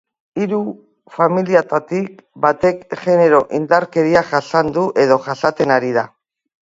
Hiru 0.43 0.57
familiatatik 1.17 2.17
batek 2.45 2.81
genero-indarkeria 3.03 4.25
jasan 4.33 4.73
du 4.79 4.87
edo 5.05 5.23
jasaten 5.29 5.75
ari 5.77 5.93
da. 6.01 6.07